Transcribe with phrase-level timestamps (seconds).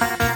[0.00, 0.33] Bye.